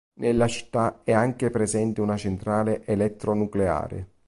Nella 0.15 0.47
città 0.47 1.01
è 1.03 1.11
anche 1.11 1.51
presente 1.51 2.01
una 2.01 2.17
centrale 2.17 2.83
elettronucleare. 2.87 4.09